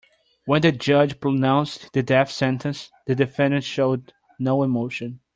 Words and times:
When 0.45 0.63
the 0.63 0.71
judge 0.71 1.19
pronounced 1.19 1.93
the 1.93 2.01
death 2.01 2.31
sentence, 2.31 2.89
the 3.05 3.13
defendant 3.13 3.63
showed 3.63 4.13
no 4.39 4.63
emotion. 4.63 5.19